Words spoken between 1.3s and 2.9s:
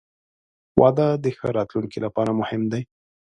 ښه راتلونکي لپاره مهم دی.